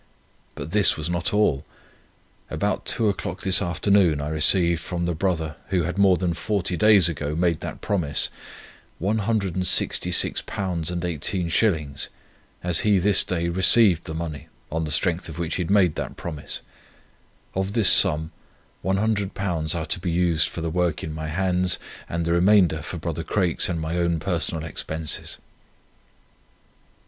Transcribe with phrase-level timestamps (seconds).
[0.55, 1.63] But this was not all.
[2.49, 6.75] About two o'clock this afternoon I received from the brother, who had more than forty
[6.75, 8.29] days ago, made that promise,
[8.99, 12.07] £166 18s.,
[12.63, 15.93] as he this day received the money, on the strength of which he had made
[15.93, 16.61] that promise.
[17.53, 18.31] Of this sum
[18.83, 21.77] £100 are to be used for the work in my hands,
[22.09, 25.37] and the remainder for brother Craik's and my own personal expenses."